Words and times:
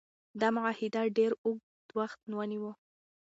دا 0.39 0.47
معاهده 0.55 1.01
ډیر 1.17 1.31
اوږد 1.45 1.87
وخت 1.97 2.19
ونیو. 2.35 2.71